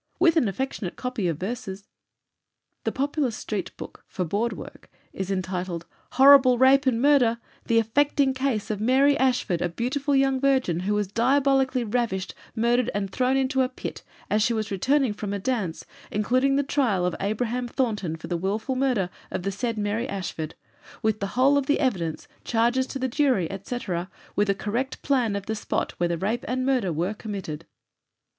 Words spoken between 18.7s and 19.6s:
Murder of the